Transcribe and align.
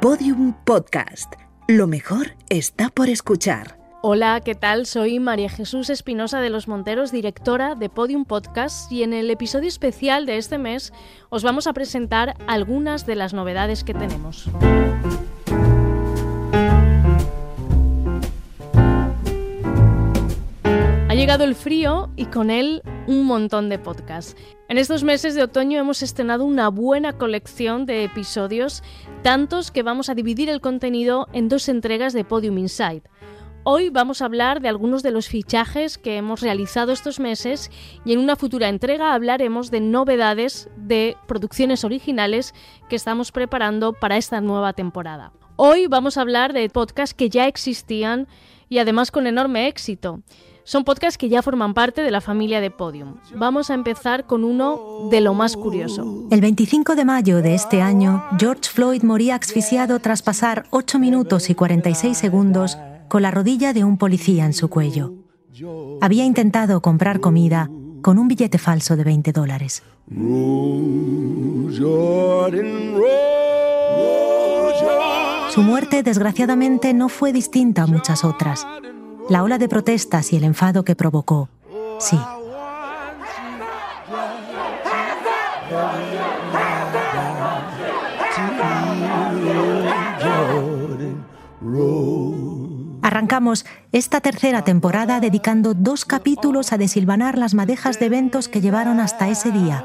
Podium 0.00 0.54
Podcast. 0.64 1.32
Lo 1.66 1.88
mejor 1.88 2.36
está 2.50 2.88
por 2.88 3.08
escuchar. 3.08 3.80
Hola, 4.00 4.40
¿qué 4.44 4.54
tal? 4.54 4.86
Soy 4.86 5.18
María 5.18 5.50
Jesús 5.50 5.90
Espinosa 5.90 6.40
de 6.40 6.50
los 6.50 6.68
Monteros, 6.68 7.10
directora 7.10 7.74
de 7.74 7.88
Podium 7.88 8.24
Podcast, 8.24 8.92
y 8.92 9.02
en 9.02 9.12
el 9.12 9.28
episodio 9.28 9.66
especial 9.66 10.24
de 10.24 10.36
este 10.36 10.56
mes 10.56 10.92
os 11.30 11.42
vamos 11.42 11.66
a 11.66 11.72
presentar 11.72 12.36
algunas 12.46 13.06
de 13.06 13.16
las 13.16 13.34
novedades 13.34 13.82
que 13.82 13.92
tenemos. 13.92 14.48
El 21.28 21.54
frío 21.54 22.10
y 22.16 22.24
con 22.24 22.48
él 22.48 22.82
un 23.06 23.26
montón 23.26 23.68
de 23.68 23.78
podcasts. 23.78 24.34
En 24.68 24.78
estos 24.78 25.04
meses 25.04 25.34
de 25.34 25.42
otoño 25.42 25.78
hemos 25.78 26.02
estrenado 26.02 26.42
una 26.42 26.68
buena 26.68 27.12
colección 27.12 27.84
de 27.84 28.02
episodios, 28.02 28.82
tantos 29.22 29.70
que 29.70 29.82
vamos 29.82 30.08
a 30.08 30.14
dividir 30.14 30.48
el 30.48 30.62
contenido 30.62 31.28
en 31.34 31.50
dos 31.50 31.68
entregas 31.68 32.14
de 32.14 32.24
Podium 32.24 32.56
Insight. 32.56 33.04
Hoy 33.62 33.90
vamos 33.90 34.22
a 34.22 34.24
hablar 34.24 34.62
de 34.62 34.68
algunos 34.68 35.02
de 35.02 35.10
los 35.10 35.28
fichajes 35.28 35.98
que 35.98 36.16
hemos 36.16 36.40
realizado 36.40 36.92
estos 36.92 37.20
meses 37.20 37.70
y 38.06 38.14
en 38.14 38.20
una 38.20 38.34
futura 38.34 38.70
entrega 38.70 39.12
hablaremos 39.12 39.70
de 39.70 39.80
novedades 39.80 40.70
de 40.76 41.14
producciones 41.26 41.84
originales 41.84 42.54
que 42.88 42.96
estamos 42.96 43.32
preparando 43.32 43.92
para 43.92 44.16
esta 44.16 44.40
nueva 44.40 44.72
temporada. 44.72 45.32
Hoy 45.56 45.88
vamos 45.88 46.16
a 46.16 46.22
hablar 46.22 46.54
de 46.54 46.70
podcasts 46.70 47.14
que 47.14 47.28
ya 47.28 47.46
existían 47.46 48.28
y 48.70 48.78
además 48.78 49.10
con 49.10 49.26
enorme 49.26 49.68
éxito. 49.68 50.22
Son 50.68 50.84
podcasts 50.84 51.16
que 51.16 51.30
ya 51.30 51.40
forman 51.40 51.72
parte 51.72 52.02
de 52.02 52.10
la 52.10 52.20
familia 52.20 52.60
de 52.60 52.70
Podium. 52.70 53.14
Vamos 53.34 53.70
a 53.70 53.74
empezar 53.74 54.26
con 54.26 54.44
uno 54.44 55.08
de 55.10 55.22
lo 55.22 55.32
más 55.32 55.56
curioso. 55.56 56.26
El 56.30 56.42
25 56.42 56.94
de 56.94 57.06
mayo 57.06 57.40
de 57.40 57.54
este 57.54 57.80
año, 57.80 58.22
George 58.38 58.68
Floyd 58.70 59.02
moría 59.02 59.36
asfixiado 59.36 59.98
tras 59.98 60.20
pasar 60.20 60.66
8 60.68 60.98
minutos 60.98 61.48
y 61.48 61.54
46 61.54 62.18
segundos 62.18 62.76
con 63.08 63.22
la 63.22 63.30
rodilla 63.30 63.72
de 63.72 63.82
un 63.82 63.96
policía 63.96 64.44
en 64.44 64.52
su 64.52 64.68
cuello. 64.68 65.14
Había 66.02 66.26
intentado 66.26 66.82
comprar 66.82 67.20
comida 67.20 67.70
con 68.02 68.18
un 68.18 68.28
billete 68.28 68.58
falso 68.58 68.94
de 68.94 69.04
20 69.04 69.32
dólares. 69.32 69.82
Su 75.48 75.62
muerte, 75.62 76.02
desgraciadamente, 76.02 76.92
no 76.92 77.08
fue 77.08 77.32
distinta 77.32 77.84
a 77.84 77.86
muchas 77.86 78.22
otras 78.22 78.66
la 79.28 79.42
ola 79.42 79.58
de 79.58 79.68
protestas 79.68 80.32
y 80.32 80.36
el 80.36 80.44
enfado 80.44 80.84
que 80.84 80.96
provocó. 80.96 81.48
Sí. 82.00 82.18
Arrancamos 93.02 93.66
esta 93.92 94.20
tercera 94.20 94.62
temporada 94.64 95.20
dedicando 95.20 95.74
dos 95.74 96.04
capítulos 96.04 96.72
a 96.72 96.78
desilvanar 96.78 97.38
las 97.38 97.54
madejas 97.54 97.98
de 97.98 98.06
eventos 98.06 98.48
que 98.48 98.60
llevaron 98.60 99.00
hasta 99.00 99.28
ese 99.28 99.50
día. 99.50 99.84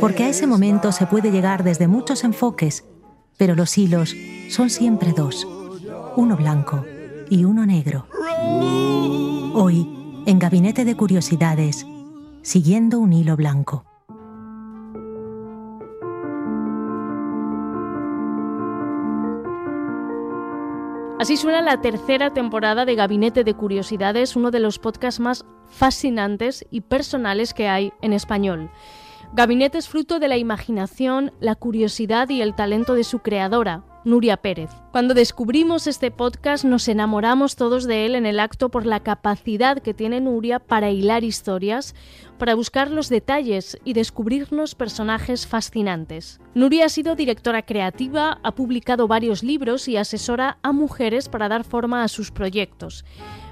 Porque 0.00 0.24
a 0.24 0.28
ese 0.28 0.46
momento 0.46 0.92
se 0.92 1.06
puede 1.06 1.30
llegar 1.30 1.62
desde 1.62 1.88
muchos 1.88 2.24
enfoques, 2.24 2.84
pero 3.36 3.54
los 3.54 3.76
hilos 3.76 4.14
son 4.48 4.70
siempre 4.70 5.12
dos, 5.12 5.46
uno 6.16 6.36
blanco 6.36 6.84
y 7.30 7.44
uno 7.44 7.66
negro. 7.66 8.06
Hoy, 9.54 9.86
en 10.26 10.38
Gabinete 10.38 10.84
de 10.84 10.96
Curiosidades, 10.96 11.86
siguiendo 12.42 12.98
un 12.98 13.12
hilo 13.12 13.36
blanco. 13.36 13.84
Así 21.18 21.36
suena 21.36 21.62
la 21.62 21.80
tercera 21.80 22.32
temporada 22.32 22.84
de 22.84 22.94
Gabinete 22.94 23.42
de 23.42 23.54
Curiosidades, 23.54 24.36
uno 24.36 24.52
de 24.52 24.60
los 24.60 24.78
podcasts 24.78 25.18
más 25.18 25.44
fascinantes 25.68 26.64
y 26.70 26.82
personales 26.82 27.54
que 27.54 27.68
hay 27.68 27.92
en 28.02 28.12
español. 28.12 28.70
Gabinete 29.32 29.78
es 29.78 29.88
fruto 29.88 30.20
de 30.20 30.28
la 30.28 30.36
imaginación, 30.36 31.32
la 31.40 31.56
curiosidad 31.56 32.28
y 32.28 32.40
el 32.40 32.54
talento 32.54 32.94
de 32.94 33.04
su 33.04 33.18
creadora, 33.18 33.84
Nuria 34.04 34.36
Pérez. 34.36 34.70
Cuando 34.92 35.14
descubrimos 35.14 35.86
este 35.86 36.10
podcast 36.10 36.64
nos 36.64 36.88
enamoramos 36.88 37.56
todos 37.56 37.84
de 37.84 38.06
él 38.06 38.14
en 38.14 38.26
el 38.26 38.40
acto 38.40 38.68
por 38.70 38.86
la 38.86 39.00
capacidad 39.00 39.78
que 39.78 39.94
tiene 39.94 40.20
Nuria 40.20 40.58
para 40.60 40.90
hilar 40.90 41.24
historias, 41.24 41.94
para 42.38 42.54
buscar 42.54 42.90
los 42.90 43.08
detalles 43.08 43.78
y 43.84 43.92
descubrirnos 43.92 44.74
personajes 44.74 45.46
fascinantes. 45.46 46.40
Nuria 46.54 46.86
ha 46.86 46.88
sido 46.88 47.16
directora 47.16 47.62
creativa, 47.62 48.38
ha 48.42 48.54
publicado 48.54 49.08
varios 49.08 49.42
libros 49.42 49.88
y 49.88 49.96
asesora 49.96 50.58
a 50.62 50.72
mujeres 50.72 51.28
para 51.28 51.48
dar 51.48 51.64
forma 51.64 52.02
a 52.04 52.08
sus 52.08 52.30
proyectos. 52.30 53.04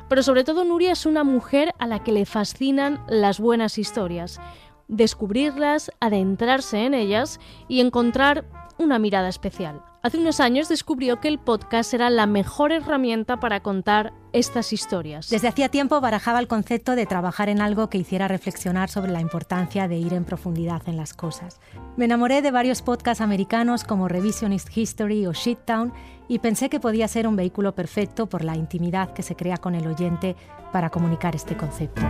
Pero 0.09 0.23
sobre 0.23 0.45
todo 0.45 0.65
Nuria 0.65 0.93
es 0.93 1.05
una 1.05 1.25
mujer 1.25 1.73
a 1.79 1.87
la 1.87 2.05
que 2.05 2.13
le 2.13 2.27
fascinan 2.27 3.01
las 3.09 3.41
buenas 3.41 3.79
historias 3.79 4.41
descubrirlas, 4.89 5.91
adentrarse 6.01 6.85
en 6.85 6.95
ellas 6.95 7.41
y 7.69 7.81
encontrar 7.81 8.45
una 8.79 8.99
mirada 8.99 9.29
especial. 9.29 9.83
Hace 10.03 10.19
unos 10.19 10.39
años 10.39 10.69
descubrió 10.69 11.21
que 11.21 11.27
el 11.27 11.39
podcast 11.39 11.93
era 11.93 12.11
la 12.11 12.27
mejor 12.27 12.71
herramienta 12.71 13.41
para 13.41 13.61
contar 13.61 14.13
estas 14.33 14.73
historias. 14.73 15.29
Desde 15.31 15.49
hacía 15.49 15.69
tiempo 15.69 16.01
barajaba 16.01 16.39
el 16.39 16.47
concepto 16.47 16.95
de 16.95 17.07
trabajar 17.07 17.49
en 17.49 17.61
algo 17.61 17.91
que 17.91 17.99
hiciera 17.99 18.29
reflexionar 18.29 18.89
sobre 18.89 19.11
la 19.11 19.21
importancia 19.21 19.89
de 19.89 19.97
ir 19.97 20.13
en 20.13 20.25
profundidad 20.25 20.83
en 20.87 20.97
las 20.97 21.13
cosas. 21.13 21.61
Me 21.97 22.05
enamoré 22.05 22.41
de 22.41 22.53
varios 22.53 22.83
podcasts 22.83 23.21
americanos 23.21 23.83
como 23.83 24.07
Revisionist 24.07 24.77
History 24.77 25.27
o 25.27 25.33
Shittown 25.33 25.93
y 26.29 26.39
pensé 26.39 26.69
que 26.69 26.79
podía 26.79 27.09
ser 27.09 27.27
un 27.27 27.35
vehículo 27.35 27.75
perfecto 27.75 28.29
por 28.29 28.45
la 28.45 28.57
intimidad 28.57 29.13
que 29.13 29.23
se 29.23 29.35
crea 29.35 29.57
con 29.57 29.75
el 29.75 29.87
oyente 29.89 30.37
para 30.73 30.91
comunicar 30.91 31.35
este 31.35 31.57
concepto. 31.57 32.03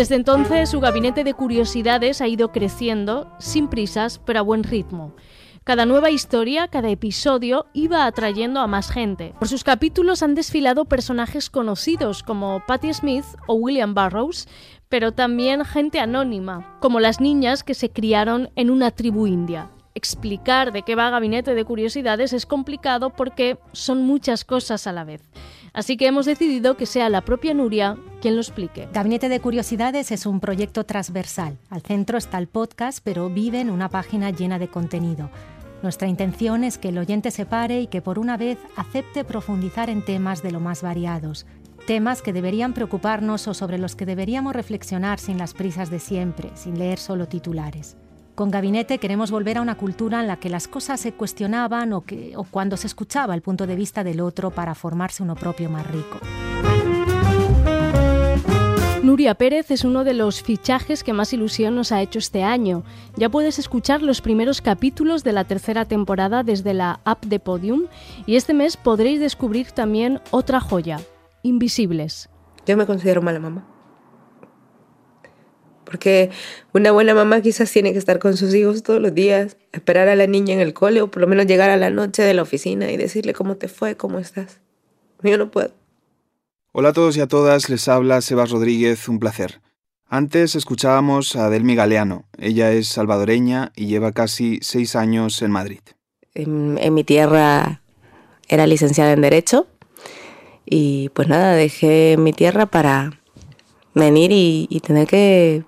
Desde 0.00 0.14
entonces 0.14 0.70
su 0.70 0.80
gabinete 0.80 1.24
de 1.24 1.34
curiosidades 1.34 2.22
ha 2.22 2.26
ido 2.26 2.52
creciendo, 2.52 3.30
sin 3.38 3.68
prisas, 3.68 4.18
pero 4.18 4.38
a 4.38 4.42
buen 4.42 4.64
ritmo. 4.64 5.14
Cada 5.62 5.84
nueva 5.84 6.10
historia, 6.10 6.68
cada 6.68 6.88
episodio 6.88 7.66
iba 7.74 8.06
atrayendo 8.06 8.60
a 8.60 8.66
más 8.66 8.90
gente. 8.90 9.34
Por 9.38 9.48
sus 9.48 9.62
capítulos 9.62 10.22
han 10.22 10.34
desfilado 10.34 10.86
personajes 10.86 11.50
conocidos 11.50 12.22
como 12.22 12.62
Patti 12.66 12.94
Smith 12.94 13.26
o 13.46 13.56
William 13.56 13.94
Burroughs, 13.94 14.48
pero 14.88 15.12
también 15.12 15.66
gente 15.66 16.00
anónima, 16.00 16.78
como 16.80 16.98
las 16.98 17.20
niñas 17.20 17.62
que 17.62 17.74
se 17.74 17.90
criaron 17.90 18.48
en 18.56 18.70
una 18.70 18.92
tribu 18.92 19.26
india. 19.26 19.70
Explicar 19.94 20.72
de 20.72 20.80
qué 20.80 20.94
va 20.94 21.10
Gabinete 21.10 21.54
de 21.54 21.64
Curiosidades 21.66 22.32
es 22.32 22.46
complicado 22.46 23.10
porque 23.10 23.58
son 23.72 24.06
muchas 24.06 24.46
cosas 24.46 24.86
a 24.86 24.92
la 24.92 25.04
vez. 25.04 25.20
Así 25.72 25.96
que 25.96 26.06
hemos 26.06 26.26
decidido 26.26 26.76
que 26.76 26.86
sea 26.86 27.08
la 27.08 27.20
propia 27.20 27.54
Nuria 27.54 27.96
quien 28.20 28.34
lo 28.34 28.40
explique. 28.40 28.88
Gabinete 28.92 29.28
de 29.28 29.40
Curiosidades 29.40 30.10
es 30.10 30.26
un 30.26 30.40
proyecto 30.40 30.84
transversal. 30.84 31.58
Al 31.68 31.82
centro 31.82 32.18
está 32.18 32.38
el 32.38 32.48
podcast, 32.48 33.00
pero 33.02 33.30
vive 33.30 33.60
en 33.60 33.70
una 33.70 33.88
página 33.88 34.30
llena 34.30 34.58
de 34.58 34.68
contenido. 34.68 35.30
Nuestra 35.82 36.08
intención 36.08 36.64
es 36.64 36.76
que 36.76 36.88
el 36.88 36.98
oyente 36.98 37.30
se 37.30 37.46
pare 37.46 37.80
y 37.80 37.86
que 37.86 38.02
por 38.02 38.18
una 38.18 38.36
vez 38.36 38.58
acepte 38.76 39.24
profundizar 39.24 39.88
en 39.88 40.04
temas 40.04 40.42
de 40.42 40.50
lo 40.50 40.60
más 40.60 40.82
variados, 40.82 41.46
temas 41.86 42.20
que 42.20 42.34
deberían 42.34 42.74
preocuparnos 42.74 43.48
o 43.48 43.54
sobre 43.54 43.78
los 43.78 43.96
que 43.96 44.04
deberíamos 44.04 44.54
reflexionar 44.54 45.18
sin 45.18 45.38
las 45.38 45.54
prisas 45.54 45.90
de 45.90 45.98
siempre, 45.98 46.50
sin 46.54 46.78
leer 46.78 46.98
solo 46.98 47.28
titulares. 47.28 47.96
Con 48.34 48.50
Gabinete 48.50 48.98
queremos 48.98 49.30
volver 49.30 49.58
a 49.58 49.62
una 49.62 49.76
cultura 49.76 50.20
en 50.20 50.26
la 50.26 50.36
que 50.36 50.48
las 50.48 50.68
cosas 50.68 51.00
se 51.00 51.12
cuestionaban 51.12 51.92
o, 51.92 52.02
que, 52.02 52.32
o 52.36 52.44
cuando 52.44 52.76
se 52.76 52.86
escuchaba 52.86 53.34
el 53.34 53.42
punto 53.42 53.66
de 53.66 53.76
vista 53.76 54.04
del 54.04 54.20
otro 54.20 54.50
para 54.50 54.74
formarse 54.74 55.22
uno 55.22 55.34
propio 55.34 55.68
más 55.68 55.86
rico. 55.86 56.18
Nuria 59.02 59.34
Pérez 59.34 59.70
es 59.70 59.84
uno 59.84 60.04
de 60.04 60.14
los 60.14 60.42
fichajes 60.42 61.02
que 61.02 61.14
más 61.14 61.32
ilusión 61.32 61.74
nos 61.74 61.90
ha 61.90 62.02
hecho 62.02 62.18
este 62.18 62.44
año. 62.44 62.84
Ya 63.16 63.30
puedes 63.30 63.58
escuchar 63.58 64.02
los 64.02 64.20
primeros 64.20 64.60
capítulos 64.60 65.24
de 65.24 65.32
la 65.32 65.44
tercera 65.44 65.86
temporada 65.86 66.42
desde 66.42 66.74
la 66.74 67.00
app 67.04 67.24
de 67.24 67.40
Podium 67.40 67.86
y 68.26 68.36
este 68.36 68.52
mes 68.52 68.76
podréis 68.76 69.18
descubrir 69.18 69.72
también 69.72 70.20
otra 70.30 70.60
joya, 70.60 71.00
Invisibles. 71.42 72.28
Yo 72.66 72.76
me 72.76 72.86
considero 72.86 73.22
mala 73.22 73.40
mamá. 73.40 73.66
Porque 75.90 76.30
una 76.72 76.92
buena 76.92 77.14
mamá 77.14 77.40
quizás 77.40 77.72
tiene 77.72 77.92
que 77.92 77.98
estar 77.98 78.20
con 78.20 78.36
sus 78.36 78.54
hijos 78.54 78.84
todos 78.84 79.02
los 79.02 79.12
días, 79.12 79.56
esperar 79.72 80.08
a 80.08 80.14
la 80.14 80.28
niña 80.28 80.54
en 80.54 80.60
el 80.60 80.72
cole 80.72 81.02
o 81.02 81.10
por 81.10 81.20
lo 81.20 81.26
menos 81.26 81.46
llegar 81.46 81.68
a 81.68 81.76
la 81.76 81.90
noche 81.90 82.22
de 82.22 82.32
la 82.32 82.42
oficina 82.42 82.92
y 82.92 82.96
decirle 82.96 83.32
cómo 83.32 83.56
te 83.56 83.66
fue, 83.66 83.96
cómo 83.96 84.20
estás. 84.20 84.60
Yo 85.22 85.36
no 85.36 85.50
puedo. 85.50 85.72
Hola 86.72 86.90
a 86.90 86.92
todos 86.92 87.16
y 87.16 87.20
a 87.20 87.26
todas, 87.26 87.68
les 87.68 87.88
habla 87.88 88.20
Sebas 88.20 88.50
Rodríguez, 88.50 89.08
un 89.08 89.18
placer. 89.18 89.60
Antes 90.06 90.54
escuchábamos 90.54 91.34
a 91.34 91.50
Delmi 91.50 91.74
Galeano. 91.74 92.24
Ella 92.38 92.72
es 92.72 92.88
salvadoreña 92.88 93.72
y 93.74 93.86
lleva 93.86 94.12
casi 94.12 94.60
seis 94.62 94.94
años 94.94 95.42
en 95.42 95.50
Madrid. 95.50 95.80
En, 96.34 96.78
en 96.80 96.94
mi 96.94 97.02
tierra 97.02 97.82
era 98.48 98.68
licenciada 98.68 99.12
en 99.12 99.22
Derecho 99.22 99.66
y 100.64 101.08
pues 101.10 101.26
nada, 101.26 101.54
dejé 101.54 102.16
mi 102.16 102.32
tierra 102.32 102.66
para 102.66 103.20
venir 103.94 104.30
y, 104.30 104.68
y 104.70 104.80
tener 104.80 105.08
que, 105.08 105.64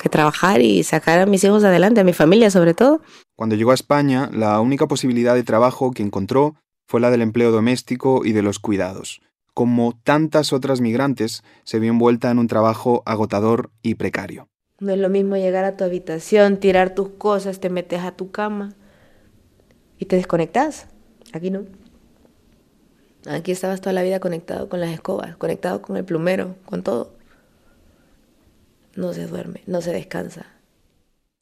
que 0.00 0.08
trabajar 0.08 0.60
y 0.60 0.82
sacar 0.82 1.20
a 1.20 1.26
mis 1.26 1.44
hijos 1.44 1.64
adelante, 1.64 2.00
a 2.00 2.04
mi 2.04 2.12
familia 2.12 2.50
sobre 2.50 2.74
todo. 2.74 3.00
Cuando 3.36 3.56
llegó 3.56 3.70
a 3.70 3.74
España, 3.74 4.30
la 4.32 4.60
única 4.60 4.86
posibilidad 4.86 5.34
de 5.34 5.42
trabajo 5.42 5.92
que 5.92 6.02
encontró 6.02 6.56
fue 6.86 7.00
la 7.00 7.10
del 7.10 7.22
empleo 7.22 7.50
doméstico 7.50 8.24
y 8.24 8.32
de 8.32 8.42
los 8.42 8.58
cuidados. 8.58 9.20
Como 9.54 9.98
tantas 10.02 10.52
otras 10.52 10.80
migrantes, 10.80 11.44
se 11.62 11.78
vio 11.78 11.90
envuelta 11.90 12.30
en 12.30 12.38
un 12.38 12.48
trabajo 12.48 13.02
agotador 13.06 13.70
y 13.82 13.94
precario. 13.94 14.48
No 14.80 14.92
es 14.92 14.98
lo 14.98 15.08
mismo 15.08 15.36
llegar 15.36 15.64
a 15.64 15.76
tu 15.76 15.84
habitación, 15.84 16.58
tirar 16.58 16.94
tus 16.94 17.10
cosas, 17.10 17.60
te 17.60 17.70
metes 17.70 18.00
a 18.00 18.12
tu 18.12 18.30
cama 18.32 18.74
y 19.98 20.06
te 20.06 20.16
desconectas. 20.16 20.88
Aquí 21.32 21.50
no. 21.50 21.64
Aquí 23.26 23.52
estabas 23.52 23.80
toda 23.80 23.92
la 23.92 24.02
vida 24.02 24.20
conectado 24.20 24.68
con 24.68 24.80
las 24.80 24.90
escobas, 24.90 25.36
conectado 25.36 25.80
con 25.80 25.96
el 25.96 26.04
plumero, 26.04 26.56
con 26.66 26.82
todo. 26.82 27.13
No 28.96 29.12
se 29.12 29.26
duerme, 29.26 29.62
no 29.66 29.80
se 29.80 29.92
descansa. 29.92 30.46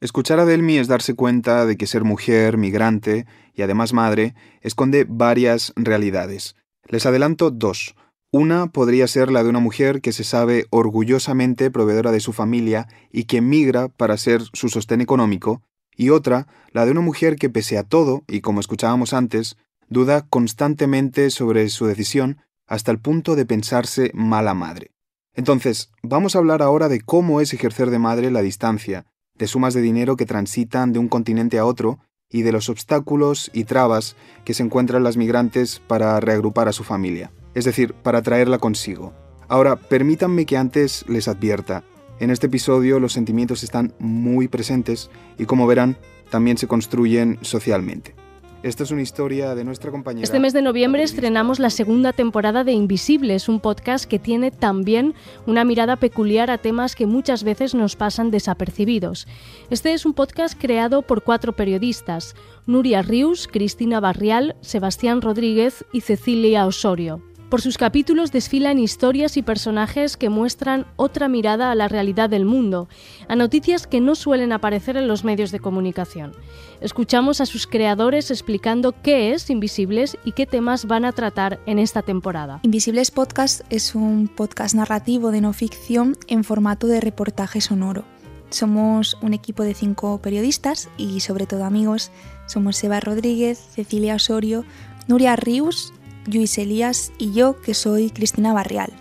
Escuchar 0.00 0.40
a 0.40 0.44
Delmi 0.44 0.78
es 0.78 0.88
darse 0.88 1.14
cuenta 1.14 1.64
de 1.64 1.76
que 1.76 1.86
ser 1.86 2.02
mujer, 2.02 2.56
migrante 2.56 3.26
y 3.54 3.62
además 3.62 3.92
madre 3.92 4.34
esconde 4.60 5.06
varias 5.08 5.72
realidades. 5.76 6.56
Les 6.88 7.06
adelanto 7.06 7.50
dos. 7.50 7.94
Una 8.32 8.66
podría 8.68 9.06
ser 9.06 9.30
la 9.30 9.42
de 9.42 9.50
una 9.50 9.60
mujer 9.60 10.00
que 10.00 10.12
se 10.12 10.24
sabe 10.24 10.66
orgullosamente 10.70 11.70
proveedora 11.70 12.12
de 12.12 12.20
su 12.20 12.32
familia 12.32 12.88
y 13.12 13.24
que 13.24 13.42
migra 13.42 13.88
para 13.88 14.16
ser 14.16 14.42
su 14.54 14.70
sostén 14.70 15.02
económico, 15.02 15.62
y 15.94 16.08
otra, 16.08 16.46
la 16.72 16.86
de 16.86 16.92
una 16.92 17.02
mujer 17.02 17.36
que 17.36 17.50
pese 17.50 17.76
a 17.76 17.82
todo, 17.82 18.24
y 18.26 18.40
como 18.40 18.60
escuchábamos 18.60 19.12
antes, 19.12 19.58
duda 19.88 20.26
constantemente 20.28 21.28
sobre 21.28 21.68
su 21.68 21.86
decisión 21.86 22.38
hasta 22.66 22.90
el 22.90 22.98
punto 22.98 23.36
de 23.36 23.44
pensarse 23.44 24.10
mala 24.14 24.54
madre. 24.54 24.91
Entonces, 25.34 25.90
vamos 26.02 26.34
a 26.34 26.38
hablar 26.38 26.62
ahora 26.62 26.88
de 26.88 27.00
cómo 27.00 27.40
es 27.40 27.54
ejercer 27.54 27.90
de 27.90 27.98
madre 27.98 28.30
la 28.30 28.42
distancia, 28.42 29.06
de 29.34 29.46
sumas 29.46 29.72
de 29.72 29.80
dinero 29.80 30.16
que 30.16 30.26
transitan 30.26 30.92
de 30.92 30.98
un 30.98 31.08
continente 31.08 31.58
a 31.58 31.64
otro 31.64 31.98
y 32.30 32.42
de 32.42 32.52
los 32.52 32.68
obstáculos 32.68 33.50
y 33.54 33.64
trabas 33.64 34.16
que 34.44 34.54
se 34.54 34.62
encuentran 34.62 35.04
las 35.04 35.16
migrantes 35.16 35.80
para 35.86 36.20
reagrupar 36.20 36.68
a 36.68 36.72
su 36.72 36.84
familia, 36.84 37.32
es 37.54 37.64
decir, 37.64 37.94
para 37.94 38.22
traerla 38.22 38.58
consigo. 38.58 39.12
Ahora, 39.48 39.76
permítanme 39.76 40.46
que 40.46 40.56
antes 40.56 41.04
les 41.08 41.28
advierta, 41.28 41.84
en 42.20 42.30
este 42.30 42.46
episodio 42.46 43.00
los 43.00 43.12
sentimientos 43.12 43.62
están 43.62 43.94
muy 43.98 44.48
presentes 44.48 45.10
y 45.38 45.46
como 45.46 45.66
verán, 45.66 45.96
también 46.30 46.56
se 46.56 46.68
construyen 46.68 47.38
socialmente. 47.42 48.14
Esta 48.62 48.84
es 48.84 48.92
una 48.92 49.02
historia 49.02 49.56
de 49.56 49.64
nuestra 49.64 49.90
compañera. 49.90 50.22
Este 50.22 50.38
mes 50.38 50.52
de 50.52 50.62
noviembre 50.62 51.02
estrenamos 51.02 51.58
la 51.58 51.70
segunda 51.70 52.12
temporada 52.12 52.62
de 52.62 52.70
Invisibles, 52.72 53.48
un 53.48 53.58
podcast 53.58 54.04
que 54.04 54.20
tiene 54.20 54.52
también 54.52 55.14
una 55.46 55.64
mirada 55.64 55.96
peculiar 55.96 56.48
a 56.48 56.58
temas 56.58 56.94
que 56.94 57.06
muchas 57.06 57.42
veces 57.42 57.74
nos 57.74 57.96
pasan 57.96 58.30
desapercibidos. 58.30 59.26
Este 59.70 59.92
es 59.94 60.06
un 60.06 60.14
podcast 60.14 60.56
creado 60.56 61.02
por 61.02 61.22
cuatro 61.22 61.54
periodistas, 61.54 62.36
Nuria 62.66 63.02
Rius, 63.02 63.48
Cristina 63.48 63.98
Barrial, 63.98 64.54
Sebastián 64.60 65.22
Rodríguez 65.22 65.84
y 65.92 66.02
Cecilia 66.02 66.64
Osorio. 66.64 67.20
Por 67.52 67.60
sus 67.60 67.76
capítulos 67.76 68.32
desfilan 68.32 68.78
historias 68.78 69.36
y 69.36 69.42
personajes 69.42 70.16
que 70.16 70.30
muestran 70.30 70.86
otra 70.96 71.28
mirada 71.28 71.70
a 71.70 71.74
la 71.74 71.86
realidad 71.86 72.30
del 72.30 72.46
mundo, 72.46 72.88
a 73.28 73.36
noticias 73.36 73.86
que 73.86 74.00
no 74.00 74.14
suelen 74.14 74.52
aparecer 74.52 74.96
en 74.96 75.06
los 75.06 75.22
medios 75.22 75.50
de 75.50 75.60
comunicación. 75.60 76.32
Escuchamos 76.80 77.42
a 77.42 77.44
sus 77.44 77.66
creadores 77.66 78.30
explicando 78.30 78.94
qué 79.02 79.34
es 79.34 79.50
Invisibles 79.50 80.16
y 80.24 80.32
qué 80.32 80.46
temas 80.46 80.86
van 80.86 81.04
a 81.04 81.12
tratar 81.12 81.60
en 81.66 81.78
esta 81.78 82.00
temporada. 82.00 82.60
Invisibles 82.62 83.10
Podcast 83.10 83.60
es 83.68 83.94
un 83.94 84.28
podcast 84.28 84.74
narrativo 84.74 85.30
de 85.30 85.42
no 85.42 85.52
ficción 85.52 86.16
en 86.28 86.44
formato 86.44 86.86
de 86.86 87.02
reportaje 87.02 87.60
sonoro. 87.60 88.06
Somos 88.48 89.18
un 89.20 89.34
equipo 89.34 89.62
de 89.62 89.74
cinco 89.74 90.22
periodistas 90.22 90.88
y 90.96 91.20
sobre 91.20 91.44
todo 91.44 91.66
amigos. 91.66 92.12
Somos 92.46 92.78
Seba 92.78 93.00
Rodríguez, 93.00 93.58
Cecilia 93.58 94.14
Osorio, 94.14 94.64
Nuria 95.06 95.36
Rius, 95.36 95.92
Luis 96.26 96.58
Elías 96.58 97.12
y 97.18 97.32
yo, 97.32 97.60
que 97.60 97.74
soy 97.74 98.10
Cristina 98.10 98.52
Barrial. 98.52 98.92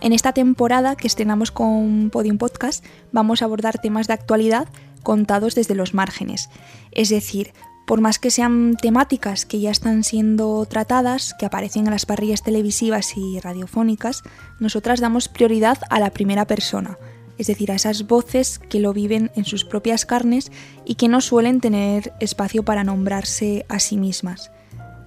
En 0.00 0.12
esta 0.12 0.32
temporada 0.32 0.96
que 0.96 1.06
estrenamos 1.06 1.50
con 1.50 2.10
Podium 2.10 2.38
Podcast 2.38 2.84
vamos 3.12 3.42
a 3.42 3.46
abordar 3.46 3.80
temas 3.80 4.06
de 4.06 4.12
actualidad 4.12 4.68
contados 5.02 5.54
desde 5.54 5.74
los 5.74 5.94
márgenes. 5.94 6.50
Es 6.92 7.08
decir, 7.08 7.52
por 7.86 8.00
más 8.00 8.18
que 8.18 8.30
sean 8.30 8.76
temáticas 8.76 9.46
que 9.46 9.60
ya 9.60 9.70
están 9.70 10.02
siendo 10.02 10.66
tratadas, 10.66 11.34
que 11.38 11.46
aparecen 11.46 11.86
en 11.86 11.92
las 11.92 12.04
parrillas 12.04 12.42
televisivas 12.42 13.16
y 13.16 13.38
radiofónicas, 13.38 14.22
nosotras 14.58 15.00
damos 15.00 15.28
prioridad 15.28 15.78
a 15.88 16.00
la 16.00 16.10
primera 16.10 16.46
persona, 16.46 16.98
es 17.38 17.46
decir, 17.46 17.70
a 17.70 17.76
esas 17.76 18.06
voces 18.08 18.58
que 18.58 18.80
lo 18.80 18.92
viven 18.92 19.30
en 19.36 19.44
sus 19.44 19.64
propias 19.64 20.04
carnes 20.04 20.50
y 20.84 20.96
que 20.96 21.08
no 21.08 21.20
suelen 21.20 21.60
tener 21.60 22.12
espacio 22.18 22.64
para 22.64 22.82
nombrarse 22.82 23.64
a 23.68 23.78
sí 23.78 23.96
mismas. 23.96 24.50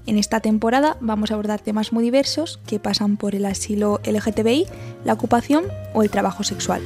En 0.09 0.17
esta 0.17 0.39
temporada 0.39 0.97
vamos 1.01 1.29
a 1.29 1.35
abordar 1.35 1.61
temas 1.61 1.94
muy 1.94 2.03
diversos 2.03 2.59
que 2.65 2.79
pasan 2.79 3.15
por 3.15 3.35
el 3.35 3.45
asilo 3.45 4.01
LGTBI, 4.03 4.65
la 5.06 5.13
ocupación 5.13 5.65
o 5.94 6.01
el 6.01 6.09
trabajo 6.09 6.44
sexual. 6.44 6.81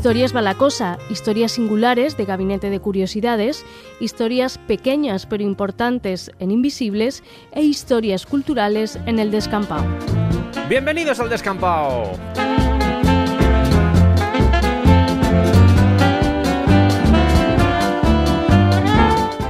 Historias 0.00 0.34
va 0.34 0.40
historias 1.10 1.52
singulares 1.52 2.16
de 2.16 2.24
Gabinete 2.24 2.70
de 2.70 2.80
Curiosidades, 2.80 3.66
historias 4.00 4.56
pequeñas 4.56 5.26
pero 5.26 5.42
importantes 5.42 6.30
en 6.38 6.50
Invisibles 6.50 7.22
e 7.52 7.60
historias 7.60 8.24
culturales 8.24 8.98
en 9.04 9.18
El 9.18 9.30
Descampado. 9.30 9.84
Bienvenidos 10.70 11.20
al 11.20 11.28
Descampado. 11.28 12.12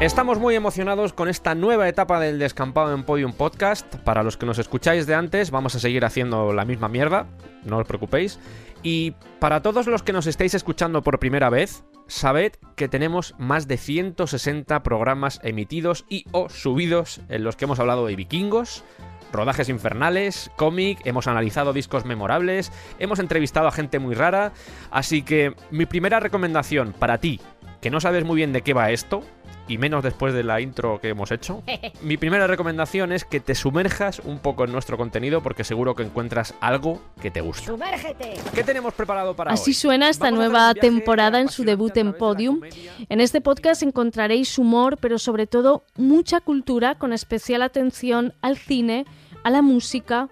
Estamos 0.00 0.38
muy 0.38 0.54
emocionados 0.54 1.12
con 1.12 1.28
esta 1.28 1.54
nueva 1.54 1.86
etapa 1.86 2.18
del 2.18 2.38
descampado 2.38 2.94
en 2.94 3.04
Podium 3.04 3.34
Podcast. 3.34 3.96
Para 3.96 4.22
los 4.22 4.38
que 4.38 4.46
nos 4.46 4.58
escucháis 4.58 5.06
de 5.06 5.14
antes, 5.14 5.50
vamos 5.50 5.74
a 5.74 5.78
seguir 5.78 6.06
haciendo 6.06 6.54
la 6.54 6.64
misma 6.64 6.88
mierda, 6.88 7.26
no 7.66 7.76
os 7.76 7.86
preocupéis. 7.86 8.40
Y 8.82 9.10
para 9.40 9.60
todos 9.60 9.86
los 9.88 10.02
que 10.02 10.14
nos 10.14 10.26
estáis 10.26 10.54
escuchando 10.54 11.02
por 11.02 11.18
primera 11.18 11.50
vez, 11.50 11.84
sabed 12.06 12.52
que 12.76 12.88
tenemos 12.88 13.34
más 13.36 13.68
de 13.68 13.76
160 13.76 14.82
programas 14.82 15.38
emitidos 15.42 16.06
y 16.08 16.24
o 16.32 16.48
subidos 16.48 17.20
en 17.28 17.44
los 17.44 17.56
que 17.56 17.66
hemos 17.66 17.78
hablado 17.78 18.06
de 18.06 18.16
vikingos, 18.16 18.82
rodajes 19.32 19.68
infernales, 19.68 20.50
cómic, 20.56 20.98
hemos 21.04 21.26
analizado 21.26 21.74
discos 21.74 22.06
memorables, 22.06 22.72
hemos 22.98 23.18
entrevistado 23.18 23.68
a 23.68 23.72
gente 23.72 23.98
muy 23.98 24.14
rara, 24.14 24.54
así 24.90 25.20
que 25.20 25.54
mi 25.70 25.84
primera 25.84 26.20
recomendación 26.20 26.94
para 26.98 27.18
ti, 27.18 27.38
que 27.82 27.90
no 27.90 28.00
sabes 28.00 28.24
muy 28.24 28.36
bien 28.36 28.54
de 28.54 28.62
qué 28.62 28.72
va 28.72 28.90
esto, 28.90 29.22
y 29.70 29.78
menos 29.78 30.02
después 30.02 30.34
de 30.34 30.42
la 30.42 30.60
intro 30.60 31.00
que 31.00 31.10
hemos 31.10 31.30
hecho, 31.30 31.62
mi 32.02 32.16
primera 32.16 32.48
recomendación 32.48 33.12
es 33.12 33.24
que 33.24 33.38
te 33.38 33.54
sumerjas 33.54 34.18
un 34.24 34.40
poco 34.40 34.64
en 34.64 34.72
nuestro 34.72 34.96
contenido 34.96 35.42
porque 35.42 35.62
seguro 35.62 35.94
que 35.94 36.02
encuentras 36.02 36.54
algo 36.60 37.00
que 37.22 37.30
te 37.30 37.40
gusta. 37.40 37.66
¡Sumérgete! 37.66 38.34
¿Qué 38.52 38.64
tenemos 38.64 38.92
preparado 38.94 39.36
para 39.36 39.52
Así 39.52 39.70
hoy? 39.70 39.74
suena 39.74 40.08
esta 40.08 40.26
Vamos 40.26 40.40
nueva 40.40 40.74
temporada 40.74 41.40
en 41.40 41.48
su 41.48 41.62
debut 41.62 41.96
en 41.96 42.12
Podium. 42.14 42.60
En 43.08 43.20
este 43.20 43.40
podcast 43.40 43.84
encontraréis 43.84 44.58
humor, 44.58 44.98
pero 45.00 45.18
sobre 45.20 45.46
todo 45.46 45.84
mucha 45.96 46.40
cultura 46.40 46.96
con 46.96 47.12
especial 47.12 47.62
atención 47.62 48.34
al 48.42 48.58
cine, 48.58 49.06
a 49.44 49.50
la 49.50 49.62
música, 49.62 50.28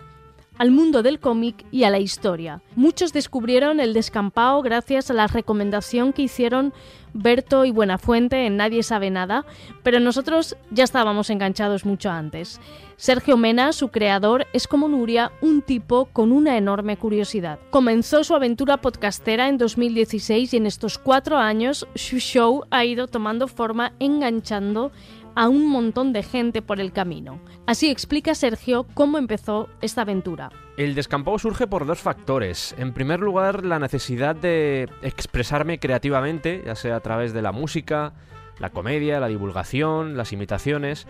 al 0.59 0.71
mundo 0.71 1.03
del 1.03 1.21
cómic 1.21 1.65
y 1.71 1.85
a 1.85 1.91
la 1.91 1.99
historia. 1.99 2.61
Muchos 2.77 3.13
descubrieron 3.13 3.81
el 3.81 3.95
descampado 3.95 4.61
gracias 4.63 5.11
a 5.11 5.15
la 5.15 5.27
recomendación 5.27 6.13
que 6.13 6.23
hicieron 6.23 6.73
Berto 7.15 7.65
y 7.65 7.71
Buenafuente 7.71 8.47
en 8.47 8.57
Nadie 8.57 8.83
sabe 8.83 9.11
nada, 9.11 9.45
pero 9.83 10.01
nosotros 10.01 10.57
ya 10.71 10.85
estábamos 10.85 11.31
enganchados 11.31 11.85
mucho 11.85 12.11
antes. 12.11 12.61
Sergio 12.97 13.37
Mena, 13.37 13.73
su 13.73 13.89
creador, 13.89 14.47
es 14.53 14.67
como 14.67 14.89
Nuria, 14.89 15.31
un 15.41 15.63
tipo 15.63 16.07
con 16.13 16.33
una 16.33 16.57
enorme 16.57 16.97
curiosidad. 16.97 17.59
Comenzó 17.71 18.25
su 18.25 18.35
aventura 18.35 18.79
podcastera 18.79 19.49
en 19.49 19.57
2016 19.57 20.53
y 20.53 20.57
en 20.57 20.67
estos 20.67 20.99
cuatro 20.99 21.39
años 21.39 21.87
su 21.95 22.19
show 22.19 22.65
ha 22.71 22.85
ido 22.85 23.07
tomando 23.07 23.47
forma 23.47 23.93
enganchando 24.01 24.91
a 25.39 25.49
un 25.49 25.69
montón 25.69 26.13
de 26.13 26.25
gente 26.25 26.63
por 26.63 26.81
el 26.81 26.91
camino. 26.91 27.39
Así 27.65 27.91
explica 27.91 28.35
Sergio 28.35 28.87
cómo 28.95 29.19
empezó 29.19 29.69
esta 29.81 30.03
aventura. 30.03 30.51
El 30.77 30.97
descampado 30.97 31.39
surge 31.39 31.69
por 31.69 31.87
dos 31.87 32.01
factores. 32.01 32.75
En 32.77 32.93
primer 32.93 33.21
lugar, 33.21 33.65
la 33.65 33.79
necesidad 33.79 34.35
de 34.35 34.89
expresarme 35.01 35.79
creativamente, 35.79 36.65
ya 36.67 36.75
sea 36.75 36.97
a 36.97 37.01
través 37.01 37.33
de 37.33 37.43
la 37.43 37.53
música, 37.53 38.15
La 38.59 38.71
comedia, 38.71 39.21
la 39.21 39.29
divulgación, 39.29 40.17
las 40.17 40.33
imitaciones. 40.33 41.07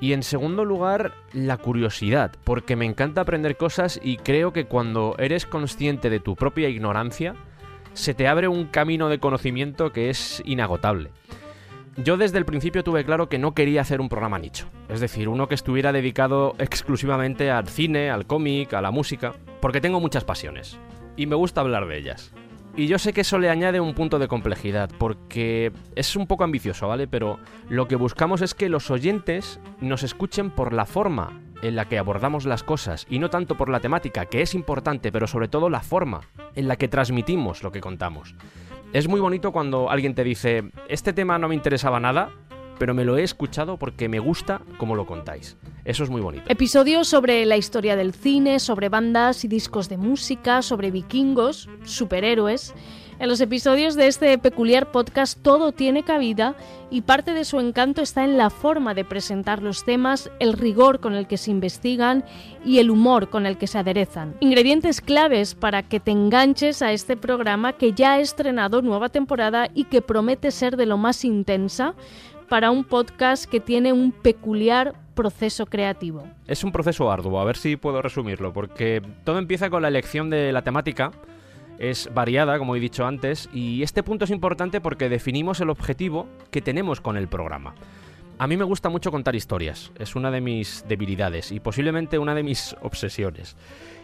Y 0.00 0.14
en 0.14 0.22
segundo 0.22 0.64
lugar, 0.64 1.12
la 1.34 1.58
curiosidad, 1.58 2.32
porque 2.44 2.76
me 2.76 2.86
encanta 2.86 3.20
aprender 3.20 3.58
cosas 3.58 4.00
y 4.02 4.16
creo 4.16 4.54
que 4.54 4.64
cuando 4.64 5.16
eres 5.18 5.44
consciente 5.44 6.08
de 6.08 6.20
tu 6.20 6.34
propia 6.34 6.70
ignorancia, 6.70 7.34
se 7.92 8.14
te 8.14 8.26
abre 8.26 8.48
un 8.48 8.64
camino 8.68 9.10
de 9.10 9.18
conocimiento 9.18 9.92
que 9.92 10.08
es 10.08 10.42
inagotable. 10.46 11.10
Yo 11.98 12.18
desde 12.18 12.36
el 12.36 12.44
principio 12.44 12.84
tuve 12.84 13.06
claro 13.06 13.30
que 13.30 13.38
no 13.38 13.54
quería 13.54 13.80
hacer 13.80 14.02
un 14.02 14.10
programa 14.10 14.38
nicho, 14.38 14.68
es 14.90 15.00
decir, 15.00 15.30
uno 15.30 15.48
que 15.48 15.54
estuviera 15.54 15.92
dedicado 15.92 16.54
exclusivamente 16.58 17.50
al 17.50 17.68
cine, 17.68 18.10
al 18.10 18.26
cómic, 18.26 18.74
a 18.74 18.82
la 18.82 18.90
música, 18.90 19.32
porque 19.62 19.80
tengo 19.80 19.98
muchas 19.98 20.22
pasiones 20.22 20.78
y 21.16 21.24
me 21.24 21.36
gusta 21.36 21.62
hablar 21.62 21.86
de 21.86 21.96
ellas. 21.96 22.34
Y 22.76 22.86
yo 22.86 22.98
sé 22.98 23.14
que 23.14 23.22
eso 23.22 23.38
le 23.38 23.48
añade 23.48 23.80
un 23.80 23.94
punto 23.94 24.18
de 24.18 24.28
complejidad, 24.28 24.90
porque 24.98 25.72
es 25.94 26.14
un 26.14 26.26
poco 26.26 26.44
ambicioso, 26.44 26.86
¿vale? 26.86 27.08
Pero 27.08 27.38
lo 27.70 27.88
que 27.88 27.96
buscamos 27.96 28.42
es 28.42 28.52
que 28.52 28.68
los 28.68 28.90
oyentes 28.90 29.58
nos 29.80 30.02
escuchen 30.02 30.50
por 30.50 30.74
la 30.74 30.84
forma 30.84 31.40
en 31.62 31.76
la 31.76 31.86
que 31.86 31.98
abordamos 31.98 32.44
las 32.44 32.62
cosas, 32.62 33.06
y 33.08 33.18
no 33.18 33.30
tanto 33.30 33.56
por 33.56 33.70
la 33.70 33.80
temática, 33.80 34.26
que 34.26 34.42
es 34.42 34.54
importante, 34.54 35.10
pero 35.10 35.26
sobre 35.26 35.48
todo 35.48 35.70
la 35.70 35.80
forma 35.80 36.20
en 36.54 36.68
la 36.68 36.76
que 36.76 36.88
transmitimos 36.88 37.62
lo 37.62 37.72
que 37.72 37.80
contamos. 37.80 38.34
Es 38.96 39.08
muy 39.08 39.20
bonito 39.20 39.52
cuando 39.52 39.90
alguien 39.90 40.14
te 40.14 40.24
dice, 40.24 40.70
este 40.88 41.12
tema 41.12 41.38
no 41.38 41.48
me 41.48 41.54
interesaba 41.54 42.00
nada, 42.00 42.30
pero 42.78 42.94
me 42.94 43.04
lo 43.04 43.18
he 43.18 43.22
escuchado 43.22 43.76
porque 43.78 44.08
me 44.08 44.20
gusta 44.20 44.62
como 44.78 44.94
lo 44.94 45.04
contáis. 45.04 45.58
Eso 45.84 46.02
es 46.02 46.08
muy 46.08 46.22
bonito. 46.22 46.44
Episodios 46.48 47.06
sobre 47.06 47.44
la 47.44 47.58
historia 47.58 47.94
del 47.94 48.14
cine, 48.14 48.58
sobre 48.58 48.88
bandas 48.88 49.44
y 49.44 49.48
discos 49.48 49.90
de 49.90 49.98
música, 49.98 50.62
sobre 50.62 50.90
vikingos, 50.90 51.68
superhéroes. 51.84 52.74
En 53.18 53.30
los 53.30 53.40
episodios 53.40 53.94
de 53.94 54.08
este 54.08 54.36
peculiar 54.36 54.92
podcast 54.92 55.40
todo 55.40 55.72
tiene 55.72 56.02
cabida 56.02 56.54
y 56.90 57.00
parte 57.00 57.32
de 57.32 57.46
su 57.46 57.58
encanto 57.60 58.02
está 58.02 58.24
en 58.24 58.36
la 58.36 58.50
forma 58.50 58.92
de 58.92 59.06
presentar 59.06 59.62
los 59.62 59.86
temas, 59.86 60.30
el 60.38 60.52
rigor 60.52 61.00
con 61.00 61.14
el 61.14 61.26
que 61.26 61.38
se 61.38 61.50
investigan 61.50 62.26
y 62.62 62.78
el 62.78 62.90
humor 62.90 63.30
con 63.30 63.46
el 63.46 63.56
que 63.56 63.68
se 63.68 63.78
aderezan. 63.78 64.34
Ingredientes 64.40 65.00
claves 65.00 65.54
para 65.54 65.82
que 65.82 65.98
te 65.98 66.10
enganches 66.10 66.82
a 66.82 66.92
este 66.92 67.16
programa 67.16 67.72
que 67.72 67.94
ya 67.94 68.12
ha 68.12 68.20
estrenado 68.20 68.82
nueva 68.82 69.08
temporada 69.08 69.70
y 69.72 69.84
que 69.84 70.02
promete 70.02 70.50
ser 70.50 70.76
de 70.76 70.84
lo 70.84 70.98
más 70.98 71.24
intensa 71.24 71.94
para 72.50 72.70
un 72.70 72.84
podcast 72.84 73.46
que 73.46 73.60
tiene 73.60 73.94
un 73.94 74.12
peculiar 74.12 74.92
proceso 75.14 75.64
creativo. 75.64 76.22
Es 76.46 76.64
un 76.64 76.70
proceso 76.70 77.10
arduo, 77.10 77.40
a 77.40 77.44
ver 77.44 77.56
si 77.56 77.76
puedo 77.76 78.02
resumirlo, 78.02 78.52
porque 78.52 79.00
todo 79.24 79.38
empieza 79.38 79.70
con 79.70 79.80
la 79.80 79.88
elección 79.88 80.28
de 80.28 80.52
la 80.52 80.60
temática 80.60 81.12
es 81.78 82.10
variada, 82.12 82.58
como 82.58 82.76
he 82.76 82.80
dicho 82.80 83.06
antes, 83.06 83.48
y 83.52 83.82
este 83.82 84.02
punto 84.02 84.24
es 84.24 84.30
importante 84.30 84.80
porque 84.80 85.08
definimos 85.08 85.60
el 85.60 85.70
objetivo 85.70 86.26
que 86.50 86.62
tenemos 86.62 87.00
con 87.00 87.16
el 87.16 87.28
programa. 87.28 87.74
A 88.38 88.46
mí 88.46 88.56
me 88.56 88.64
gusta 88.64 88.90
mucho 88.90 89.10
contar 89.10 89.34
historias, 89.34 89.92
es 89.98 90.14
una 90.14 90.30
de 90.30 90.42
mis 90.42 90.84
debilidades 90.86 91.52
y 91.52 91.60
posiblemente 91.60 92.18
una 92.18 92.34
de 92.34 92.42
mis 92.42 92.76
obsesiones. 92.82 93.56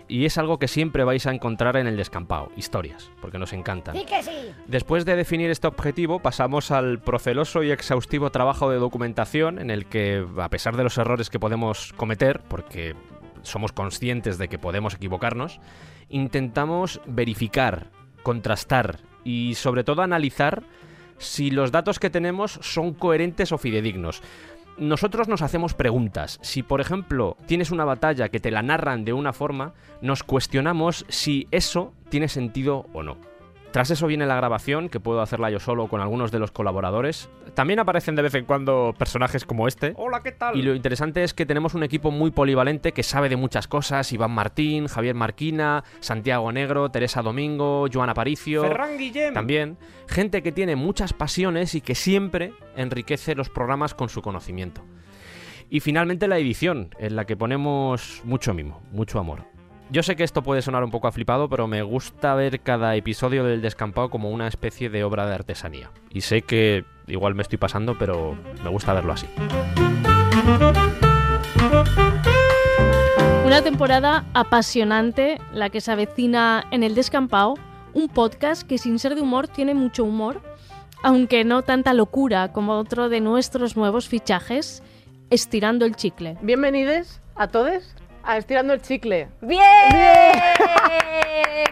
Y 0.09 0.25
es 0.25 0.37
algo 0.37 0.59
que 0.59 0.69
siempre 0.69 1.05
vais 1.05 1.26
a 1.26 1.33
encontrar 1.33 1.76
en 1.76 1.87
el 1.87 1.97
descampado, 1.97 2.50
historias, 2.57 3.11
porque 3.21 3.38
nos 3.38 3.52
encantan. 3.52 3.97
Sí 3.97 4.05
que 4.05 4.23
sí. 4.23 4.31
Después 4.67 5.05
de 5.05 5.17
definir 5.17 5.50
este 5.50 5.69
objetivo, 5.69 6.19
pasamos 6.19 6.71
al 6.71 6.99
proceloso 6.99 7.62
y 7.62 7.71
exhaustivo 7.71 8.31
trabajo 8.31 8.69
de 8.71 8.79
documentación, 8.79 9.59
en 9.59 9.71
el 9.71 9.87
que, 9.87 10.26
a 10.38 10.49
pesar 10.49 10.76
de 10.76 10.83
los 10.83 10.99
errores 10.99 11.31
que 11.31 11.38
podemos 11.38 11.93
cometer, 11.95 12.41
porque 12.49 12.95
somos 13.43 13.73
conscientes 13.73 14.38
de 14.38 14.49
que 14.49 14.59
podemos 14.59 14.95
equivocarnos, 14.95 15.61
intentamos 16.12 17.00
verificar, 17.07 17.88
contrastar 18.23 19.00
y 19.25 19.54
sobre 19.54 19.83
todo 19.83 20.02
analizar 20.02 20.62
si 21.19 21.50
los 21.50 21.73
datos 21.73 21.99
que 21.99 22.11
tenemos 22.11 22.59
son 22.62 22.95
coherentes 22.95 23.50
o 23.52 23.59
fidedignos. 23.59 24.23
Nosotros 24.78 25.28
nos 25.28 25.42
hacemos 25.42 25.75
preguntas. 25.75 26.38
Si, 26.42 26.62
por 26.62 26.81
ejemplo, 26.81 27.37
tienes 27.47 27.71
una 27.71 27.85
batalla 27.85 28.28
que 28.31 28.40
te 28.40 28.50
la 28.50 28.62
narran 28.62 29.04
de 29.04 29.12
una 29.12 29.33
forma, 29.33 29.75
nos 30.00 30.23
cuestionamos 30.23 31.04
si 31.09 31.47
eso 31.50 31.92
tiene 32.09 32.28
sentido 32.28 32.87
o 32.92 33.02
no. 33.02 33.32
Tras 33.73 33.91
eso 33.91 34.07
viene 34.07 34.26
la 34.26 34.37
grabación, 34.37 34.91
que 34.91 35.00
puedo 35.00 35.23
hacerla 35.23 35.50
yo 35.50 35.59
solo 35.59 35.88
con 35.88 36.02
algunos 36.02 36.31
de 36.31 36.38
los 36.38 36.50
colaboradores. 36.50 37.31
También 37.55 37.79
aparecen 37.79 38.14
de 38.14 38.21
vez 38.21 38.35
en 38.35 38.45
cuando 38.45 38.95
personajes 38.99 39.47
como 39.47 39.67
este. 39.67 39.95
Hola, 39.97 40.23
¿qué 40.23 40.33
tal? 40.33 40.55
Y 40.57 40.62
lo 40.62 40.75
interesante 40.75 41.25
es 41.25 41.33
que 41.33 41.47
tenemos 41.47 41.73
un 41.73 41.83
equipo 41.83 42.11
muy 42.11 42.31
polivalente 42.33 42.93
que 42.93 43.02
sabe 43.02 43.31
de 43.31 43.37
muchas 43.37 43.69
cosas. 43.69 44.12
Iván 44.12 44.33
Martín, 44.33 44.88
Javier 44.88 45.14
Marquina, 45.14 45.85
Santiago 46.00 46.52
Negro, 46.52 46.91
Teresa 46.91 47.23
Domingo, 47.23 47.87
Joan 47.91 48.11
Aparicio. 48.11 48.62
Ferran 48.62 48.99
Guillem. 48.99 49.33
También. 49.33 49.79
Gente 50.07 50.43
que 50.43 50.52
tiene 50.52 50.76
muchas 50.76 51.14
pasiones 51.14 51.75
y 51.75 51.81
que 51.81 51.95
siempre 51.95 52.52
enriquece 52.76 53.35
los 53.35 53.49
programas 53.49 53.95
con 53.95 54.11
su 54.11 54.21
conocimiento. 54.21 54.83
Y 55.71 55.81
finalmente 55.81 56.29
la 56.29 56.37
edición, 56.37 56.91
en 56.99 57.17
la 57.17 57.25
que 57.25 57.38
ponemos 57.38 58.21
mucho 58.25 58.52
mimo, 58.52 58.83
mucho 58.93 59.19
amor. 59.19 59.51
Yo 59.92 60.02
sé 60.02 60.16
que 60.16 60.25
esto 60.25 60.42
puede 60.42 60.62
sonar 60.62 60.82
un 60.84 60.90
poco 60.90 61.06
aflipado, 61.06 61.50
pero 61.50 61.66
me 61.66 61.82
gusta 61.82 62.34
ver 62.34 62.61
cada 62.61 62.96
episodio 62.96 63.44
del 63.44 63.61
descampado 63.61 64.08
como 64.08 64.30
una 64.30 64.49
especie 64.49 64.88
de 64.88 65.04
obra 65.04 65.26
de 65.26 65.34
artesanía. 65.34 65.90
Y 66.08 66.22
sé 66.22 66.40
que 66.40 66.87
igual 67.08 67.34
me 67.34 67.42
estoy 67.42 67.58
pasando, 67.58 67.99
pero 67.99 68.34
me 68.64 68.70
gusta 68.70 68.94
verlo 68.94 69.12
así. 69.12 69.26
Una 73.44 73.61
temporada 73.62 74.25
apasionante 74.32 75.38
la 75.52 75.68
que 75.68 75.82
se 75.82 75.92
avecina 75.92 76.64
en 76.70 76.84
el 76.84 76.94
descampado, 76.94 77.56
un 77.92 78.08
podcast 78.08 78.62
que 78.62 78.78
sin 78.78 78.99
ser 78.99 79.14
de 79.14 79.20
humor 79.20 79.46
tiene 79.46 79.75
mucho 79.75 80.04
humor, 80.04 80.40
aunque 81.02 81.44
no 81.44 81.61
tanta 81.61 81.92
locura 81.92 82.50
como 82.54 82.78
otro 82.78 83.11
de 83.11 83.20
nuestros 83.20 83.76
nuevos 83.76 84.08
fichajes, 84.08 84.82
Estirando 85.28 85.84
el 85.84 85.96
Chicle. 85.96 86.38
Bienvenidos 86.40 87.20
a 87.34 87.49
todos 87.49 87.94
a 88.25 88.37
Estirando 88.37 88.73
el 88.73 88.83
Chicle. 88.83 89.29
¡Bien! 89.41 89.61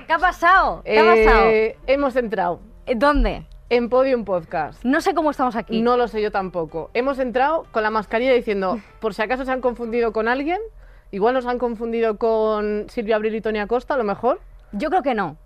¿Qué 0.06 0.12
ha 0.12 0.18
pasado? 0.18 0.82
¿Qué 0.84 0.98
ha 0.98 1.04
pasado? 1.04 1.46
Eh, 1.46 1.76
hemos 1.86 2.16
entrado 2.16 2.60
¿Dónde? 2.96 3.46
en 3.68 3.88
Podium 3.88 4.24
Podcast. 4.24 4.84
No 4.84 5.00
sé 5.00 5.14
cómo 5.14 5.30
estamos 5.30 5.54
aquí. 5.56 5.80
No 5.80 5.96
lo 5.96 6.08
sé 6.08 6.20
yo 6.20 6.32
tampoco. 6.32 6.90
Hemos 6.94 7.18
entrado 7.18 7.66
con 7.70 7.82
la 7.82 7.90
mascarilla 7.90 8.32
diciendo, 8.32 8.80
por 9.00 9.14
si 9.14 9.22
acaso 9.22 9.44
se 9.44 9.52
han 9.52 9.60
confundido 9.60 10.12
con 10.12 10.26
alguien, 10.26 10.58
igual 11.12 11.34
nos 11.34 11.46
han 11.46 11.58
confundido 11.58 12.18
con 12.18 12.86
Silvia 12.88 13.16
Abril 13.16 13.36
y 13.36 13.40
Tony 13.40 13.60
Acosta, 13.60 13.94
a 13.94 13.98
lo 13.98 14.04
mejor. 14.04 14.40
Yo 14.72 14.90
creo 14.90 15.02
que 15.02 15.14
no. 15.14 15.36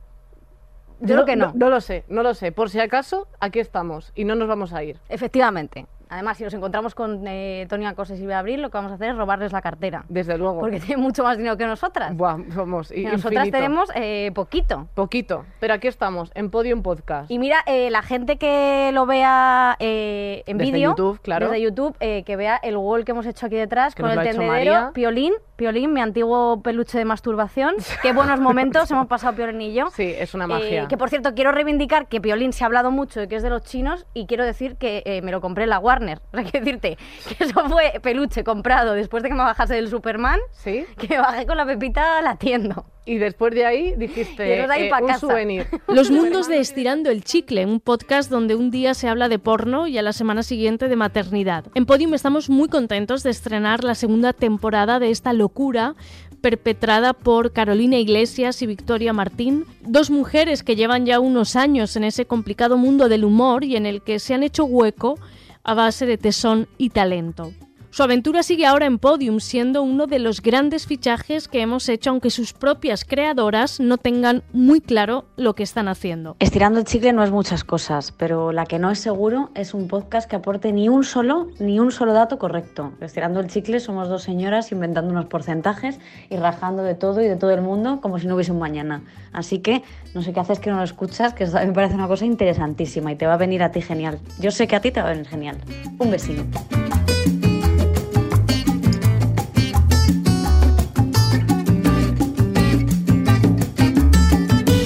Yo 1.00 1.16
creo 1.16 1.26
que 1.26 1.37
no. 1.37 1.52
No 1.54 1.68
lo 1.68 1.80
sé, 1.80 2.04
no 2.08 2.23
lo 2.23 2.32
sé. 2.32 2.50
Por 2.52 2.70
si 2.70 2.80
acaso, 2.80 3.28
aquí 3.40 3.58
estamos 3.58 4.12
y 4.14 4.25
no 4.25 4.37
nos 4.37 4.49
vamos 4.49 4.73
a 4.73 4.82
ir. 4.82 4.99
Efectivamente. 5.08 5.87
Además, 6.08 6.37
si 6.38 6.44
nos 6.44 6.54
encontramos 6.54 6.94
con 6.94 7.26
eh, 7.26 7.66
Tony 7.68 7.87
Acosta 7.87 8.14
y 8.14 8.32
Abril, 8.32 8.62
lo 8.62 8.70
que 8.70 8.78
vamos 8.78 8.92
a 8.92 8.94
hacer 8.96 9.11
es 9.11 9.16
robarles 9.16 9.52
la 9.52 9.62
cartera. 9.62 10.04
Desde 10.08 10.38
luego. 10.38 10.61
Porque 10.61 10.80
tienen 10.80 11.00
mucho 11.02 11.23
más 11.23 11.37
dinero 11.37 11.56
que 11.56 11.66
nosotras. 11.66 12.16
Buah, 12.16 12.38
Y 12.94 13.04
nosotras 13.04 13.50
tenemos 13.50 13.90
eh, 13.94 14.30
poquito. 14.34 14.88
Poquito. 14.94 15.44
Pero 15.61 15.75
aquí 15.75 15.88
estamos, 15.88 16.30
en 16.34 16.50
Podium 16.50 16.82
Podcast. 16.82 17.30
Y 17.30 17.38
mira, 17.38 17.58
eh, 17.66 17.90
la 17.90 18.02
gente 18.02 18.37
que 18.37 18.90
lo 18.92 19.06
vea 19.06 19.76
eh, 19.78 20.42
en 20.46 20.58
Desde 20.58 20.73
vídeo, 20.73 20.90
YouTube, 20.90 21.20
claro. 21.20 21.46
desde 21.46 21.62
YouTube, 21.62 21.96
que 21.99 22.37
vea 22.37 22.56
el 22.62 22.76
wall 22.76 23.04
que 23.04 23.12
hemos 23.12 23.26
hecho 23.26 23.46
aquí 23.46 23.56
detrás 23.56 23.94
Que 23.94 24.02
con 24.02 24.11
el 24.11 24.23
tendedero. 24.23 24.92
Piolín, 24.92 25.32
Piolín, 25.56 25.92
mi 25.92 26.00
antiguo 26.00 26.61
peluche 26.62 26.99
de 26.99 27.04
masturbación. 27.04 27.76
Qué 28.02 28.12
buenos 28.12 28.40
momentos 28.40 28.90
hemos 28.90 29.06
pasado 29.06 29.34
Piolín 29.34 29.61
y 29.61 29.75
yo. 29.75 29.90
Sí, 29.90 30.14
es 30.16 30.34
una 30.34 30.46
magia. 30.46 30.88
que 30.88 30.96
por 30.96 31.11
cierto, 31.11 31.34
quiero 31.34 31.52
reivindicar 31.52 32.08
que 32.08 32.20
Piolín 32.20 32.52
se 32.52 32.64
ha 32.64 32.66
hablado 32.66 32.90
mucho 32.90 33.20
de 33.20 33.28
que 33.28 33.37
es 33.37 33.42
de 33.42 33.50
los 33.50 33.62
chinos 33.62 34.06
y 34.14 34.26
quiero 34.26 34.44
decir 34.44 34.76
que 34.76 35.20
me 35.23 35.32
lo 35.32 35.40
compré 35.40 35.64
en 35.64 35.70
la 35.70 35.78
Warner. 35.94 36.18
O 36.32 36.36
sea, 36.36 36.42
quiero 36.44 36.64
decirte 36.64 36.98
que 37.28 37.44
eso 37.44 37.68
fue 37.68 37.92
peluche 38.02 38.42
comprado 38.44 38.94
después 38.94 39.22
de 39.22 39.28
que 39.28 39.34
me 39.34 39.42
bajase 39.42 39.74
del 39.74 39.88
Superman, 39.88 40.40
Sí. 40.52 40.84
que 40.98 41.18
bajé 41.18 41.46
con 41.46 41.56
la 41.56 41.64
pepita 41.66 42.20
latiendo. 42.22 42.86
Y 43.06 43.18
después 43.18 43.54
de 43.54 43.66
ahí 43.66 43.94
dijiste, 43.96 44.42
de 44.42 44.62
ahí 44.62 44.84
eh, 44.84 44.90
un 45.00 45.06
casa. 45.06 45.20
souvenir. 45.20 45.66
Los 45.88 46.10
mundos 46.10 46.48
de 46.48 46.58
Estirando 46.58 47.10
el 47.10 47.22
Chicle, 47.22 47.66
un 47.66 47.78
podcast 47.78 48.30
donde 48.30 48.54
un 48.54 48.70
día 48.70 48.94
se 48.94 49.08
habla 49.08 49.28
de 49.28 49.38
porno 49.38 49.86
y 49.86 49.98
a 49.98 50.02
la 50.02 50.14
semana 50.14 50.42
siguiente 50.42 50.88
de 50.88 50.96
maternidad. 50.96 51.66
En 51.74 51.84
Podium 51.84 52.14
estamos 52.14 52.48
muy 52.48 52.68
contentos 52.68 53.22
de 53.22 53.30
estrenar 53.30 53.84
la 53.84 53.94
segunda 53.94 54.32
temporada 54.32 54.98
de 55.00 55.10
esta 55.10 55.34
locura 55.34 55.94
perpetrada 56.40 57.12
por 57.12 57.52
Carolina 57.52 57.98
Iglesias 57.98 58.60
y 58.62 58.66
Victoria 58.66 59.12
Martín, 59.12 59.64
dos 59.82 60.10
mujeres 60.10 60.62
que 60.62 60.76
llevan 60.76 61.06
ya 61.06 61.20
unos 61.20 61.56
años 61.56 61.96
en 61.96 62.04
ese 62.04 62.26
complicado 62.26 62.76
mundo 62.76 63.08
del 63.08 63.24
humor 63.24 63.64
y 63.64 63.76
en 63.76 63.86
el 63.86 64.02
que 64.02 64.18
se 64.18 64.34
han 64.34 64.42
hecho 64.42 64.64
hueco 64.64 65.18
a 65.64 65.75
base 65.75 66.06
de 66.06 66.18
tesón 66.18 66.68
y 66.78 66.90
talento. 66.90 67.52
Su 67.94 68.02
aventura 68.02 68.42
sigue 68.42 68.66
ahora 68.66 68.86
en 68.86 68.98
Podium, 68.98 69.38
siendo 69.38 69.84
uno 69.84 70.08
de 70.08 70.18
los 70.18 70.42
grandes 70.42 70.84
fichajes 70.84 71.46
que 71.46 71.60
hemos 71.60 71.88
hecho, 71.88 72.10
aunque 72.10 72.30
sus 72.30 72.52
propias 72.52 73.04
creadoras 73.04 73.78
no 73.78 73.98
tengan 73.98 74.42
muy 74.52 74.80
claro 74.80 75.26
lo 75.36 75.54
que 75.54 75.62
están 75.62 75.86
haciendo. 75.86 76.34
Estirando 76.40 76.80
el 76.80 76.86
chicle 76.86 77.12
no 77.12 77.22
es 77.22 77.30
muchas 77.30 77.62
cosas, 77.62 78.10
pero 78.10 78.50
la 78.50 78.66
que 78.66 78.80
no 78.80 78.90
es 78.90 78.98
seguro 78.98 79.50
es 79.54 79.74
un 79.74 79.86
podcast 79.86 80.28
que 80.28 80.34
aporte 80.34 80.72
ni 80.72 80.88
un 80.88 81.04
solo, 81.04 81.46
ni 81.60 81.78
un 81.78 81.92
solo 81.92 82.12
dato 82.12 82.36
correcto. 82.36 82.94
Estirando 83.00 83.38
el 83.38 83.46
chicle 83.46 83.78
somos 83.78 84.08
dos 84.08 84.24
señoras 84.24 84.72
inventando 84.72 85.12
unos 85.12 85.26
porcentajes 85.26 86.00
y 86.30 86.36
rajando 86.36 86.82
de 86.82 86.96
todo 86.96 87.22
y 87.22 87.28
de 87.28 87.36
todo 87.36 87.52
el 87.52 87.62
mundo 87.62 88.00
como 88.00 88.18
si 88.18 88.26
no 88.26 88.34
hubiese 88.34 88.50
un 88.50 88.58
mañana. 88.58 89.04
Así 89.32 89.60
que 89.60 89.84
no 90.16 90.22
sé 90.22 90.32
qué 90.32 90.40
haces 90.40 90.58
que 90.58 90.68
no 90.68 90.78
lo 90.78 90.82
escuchas, 90.82 91.32
que 91.32 91.46
me 91.46 91.72
parece 91.72 91.94
una 91.94 92.08
cosa 92.08 92.24
interesantísima 92.24 93.12
y 93.12 93.14
te 93.14 93.28
va 93.28 93.34
a 93.34 93.36
venir 93.36 93.62
a 93.62 93.70
ti 93.70 93.82
genial. 93.82 94.18
Yo 94.40 94.50
sé 94.50 94.66
que 94.66 94.74
a 94.74 94.80
ti 94.80 94.90
te 94.90 95.00
va 95.00 95.06
a 95.06 95.10
venir 95.10 95.28
genial. 95.28 95.58
Un 96.00 96.10
besito. 96.10 96.42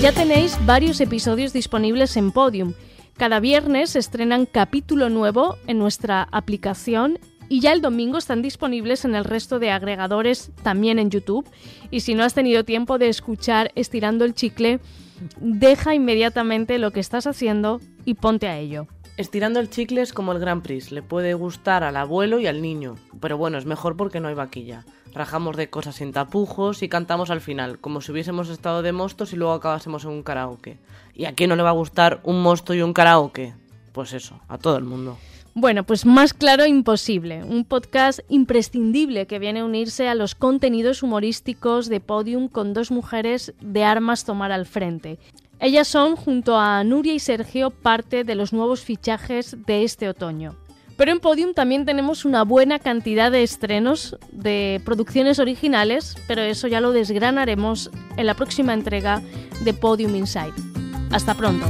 Ya 0.00 0.12
tenéis 0.12 0.56
varios 0.64 1.00
episodios 1.00 1.52
disponibles 1.52 2.16
en 2.16 2.30
Podium. 2.30 2.74
Cada 3.16 3.40
viernes 3.40 3.96
estrenan 3.96 4.46
capítulo 4.46 5.08
nuevo 5.08 5.56
en 5.66 5.80
nuestra 5.80 6.28
aplicación 6.30 7.18
y 7.48 7.58
ya 7.58 7.72
el 7.72 7.80
domingo 7.80 8.16
están 8.16 8.40
disponibles 8.40 9.04
en 9.04 9.16
el 9.16 9.24
resto 9.24 9.58
de 9.58 9.72
agregadores 9.72 10.52
también 10.62 11.00
en 11.00 11.10
YouTube. 11.10 11.50
Y 11.90 12.00
si 12.00 12.14
no 12.14 12.22
has 12.22 12.32
tenido 12.32 12.64
tiempo 12.64 12.98
de 12.98 13.08
escuchar 13.08 13.72
Estirando 13.74 14.24
el 14.24 14.34
Chicle, 14.34 14.78
deja 15.40 15.96
inmediatamente 15.96 16.78
lo 16.78 16.92
que 16.92 17.00
estás 17.00 17.26
haciendo 17.26 17.80
y 18.04 18.14
ponte 18.14 18.46
a 18.46 18.56
ello. 18.56 18.86
Estirando 19.16 19.58
el 19.58 19.68
chicle 19.68 20.00
es 20.00 20.12
como 20.12 20.30
el 20.30 20.38
Grand 20.38 20.62
Prix, 20.62 20.92
le 20.92 21.02
puede 21.02 21.34
gustar 21.34 21.82
al 21.82 21.96
abuelo 21.96 22.38
y 22.38 22.46
al 22.46 22.62
niño, 22.62 22.94
pero 23.20 23.36
bueno, 23.36 23.58
es 23.58 23.66
mejor 23.66 23.96
porque 23.96 24.20
no 24.20 24.28
hay 24.28 24.34
vaquilla. 24.34 24.84
Rajamos 25.14 25.56
de 25.56 25.70
cosas 25.70 25.96
sin 25.96 26.12
tapujos 26.12 26.82
y 26.82 26.88
cantamos 26.88 27.30
al 27.30 27.40
final, 27.40 27.78
como 27.78 28.00
si 28.00 28.12
hubiésemos 28.12 28.48
estado 28.48 28.82
de 28.82 28.92
mostos 28.92 29.32
y 29.32 29.36
luego 29.36 29.52
acabásemos 29.52 30.04
en 30.04 30.10
un 30.10 30.22
karaoke. 30.22 30.78
¿Y 31.14 31.24
a 31.24 31.34
quién 31.34 31.50
no 31.50 31.56
le 31.56 31.62
va 31.62 31.70
a 31.70 31.72
gustar 31.72 32.20
un 32.24 32.42
mosto 32.42 32.74
y 32.74 32.82
un 32.82 32.92
karaoke? 32.92 33.54
Pues 33.92 34.12
eso, 34.12 34.40
a 34.48 34.58
todo 34.58 34.76
el 34.76 34.84
mundo. 34.84 35.18
Bueno, 35.54 35.82
pues 35.82 36.06
más 36.06 36.34
claro 36.34 36.66
imposible. 36.66 37.42
Un 37.42 37.64
podcast 37.64 38.20
imprescindible 38.28 39.26
que 39.26 39.40
viene 39.40 39.60
a 39.60 39.64
unirse 39.64 40.06
a 40.06 40.14
los 40.14 40.36
contenidos 40.36 41.02
humorísticos 41.02 41.88
de 41.88 41.98
Podium 41.98 42.48
con 42.48 42.74
dos 42.74 42.92
mujeres 42.92 43.54
de 43.60 43.82
armas 43.82 44.24
tomar 44.24 44.52
al 44.52 44.66
frente. 44.66 45.18
Ellas 45.58 45.88
son, 45.88 46.14
junto 46.14 46.56
a 46.56 46.84
Nuria 46.84 47.14
y 47.14 47.18
Sergio, 47.18 47.70
parte 47.70 48.22
de 48.22 48.36
los 48.36 48.52
nuevos 48.52 48.82
fichajes 48.82 49.56
de 49.66 49.82
este 49.82 50.08
otoño. 50.08 50.54
Pero 50.98 51.12
en 51.12 51.20
Podium 51.20 51.54
también 51.54 51.86
tenemos 51.86 52.24
una 52.24 52.42
buena 52.42 52.80
cantidad 52.80 53.30
de 53.30 53.44
estrenos 53.44 54.18
de 54.32 54.82
producciones 54.84 55.38
originales, 55.38 56.16
pero 56.26 56.42
eso 56.42 56.66
ya 56.66 56.80
lo 56.80 56.90
desgranaremos 56.90 57.90
en 58.16 58.26
la 58.26 58.34
próxima 58.34 58.74
entrega 58.74 59.22
de 59.60 59.72
Podium 59.74 60.16
Inside. 60.16 60.52
Hasta 61.12 61.34
pronto. 61.34 61.66